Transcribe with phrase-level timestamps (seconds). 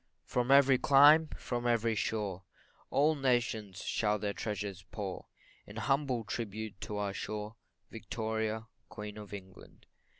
[0.25, 2.41] From every clime, from every shore,
[2.89, 5.27] All nations shall their treasures pour,
[5.67, 7.55] In humble tribute to our shore,
[7.91, 9.85] Victoria, Queen of England.